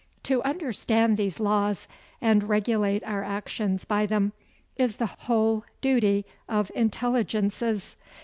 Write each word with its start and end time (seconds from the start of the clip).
To 0.23 0.41
understand 0.41 1.15
these 1.15 1.39
laws, 1.39 1.87
and 2.21 2.45
regulate 2.49 3.03
our 3.03 3.23
actions 3.23 3.85
by 3.85 4.07
them, 4.07 4.33
is 4.75 4.95
the 4.95 5.05
whole 5.05 5.63
duty 5.79 6.25
of 6.49 6.71
intelligences. 6.73 7.95